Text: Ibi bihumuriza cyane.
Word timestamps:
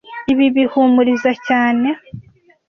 Ibi 0.31 0.45
bihumuriza 0.55 1.31
cyane. 1.47 1.87